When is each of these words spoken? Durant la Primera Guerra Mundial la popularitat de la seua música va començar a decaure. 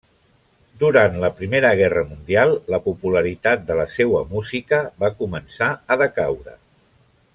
Durant 0.83 1.17
la 1.23 1.29
Primera 1.41 1.73
Guerra 1.81 2.03
Mundial 2.13 2.53
la 2.75 2.79
popularitat 2.87 3.69
de 3.69 3.77
la 3.81 3.85
seua 3.97 4.23
música 4.33 4.81
va 5.05 5.13
començar 5.21 5.69
a 5.75 5.99
decaure. 6.05 6.57